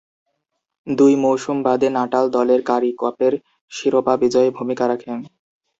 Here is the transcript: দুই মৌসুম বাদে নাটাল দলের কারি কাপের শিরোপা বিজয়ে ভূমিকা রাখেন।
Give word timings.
দুই 0.87 1.13
মৌসুম 1.23 1.57
বাদে 1.65 1.87
নাটাল 1.97 2.25
দলের 2.35 2.61
কারি 2.69 2.91
কাপের 3.01 3.33
শিরোপা 3.71 4.13
বিজয়ে 4.21 4.49
ভূমিকা 4.57 4.85
রাখেন। 4.87 5.17